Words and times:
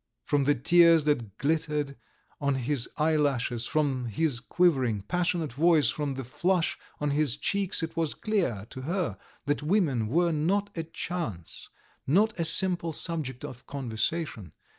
From 0.25 0.45
the 0.45 0.55
tears 0.55 1.03
that 1.03 1.37
glittered 1.37 1.95
on 2.39 2.55
his 2.55 2.89
eyelashes, 2.97 3.67
from 3.67 4.05
his 4.05 4.39
quivering, 4.39 5.03
passionate 5.03 5.53
voice, 5.53 5.91
from 5.91 6.15
the 6.15 6.23
flush 6.23 6.75
on 6.99 7.11
his 7.11 7.37
cheeks, 7.37 7.83
it 7.83 7.95
was 7.95 8.15
clear 8.15 8.65
to 8.71 8.81
her 8.81 9.19
that 9.45 9.61
women 9.61 10.07
were 10.07 10.31
not 10.31 10.71
a 10.75 10.81
chance, 10.81 11.69
not 12.07 12.33
a 12.39 12.45
simple 12.45 12.91
subject 12.93 13.45
of 13.45 13.67
conversation. 13.67 14.53